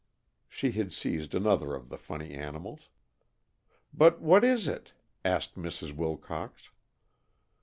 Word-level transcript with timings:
She 0.49 0.71
had 0.71 0.93
seized 0.93 1.35
another 1.35 1.75
of 1.75 1.89
the 1.89 1.97
funny 1.99 2.33
animals. 2.33 2.89
"But 3.93 4.19
what 4.19 4.43
is 4.43 4.67
it?" 4.67 4.93
asked 5.23 5.53
Mrs. 5.55 5.93
Wilcox. 5.95 6.71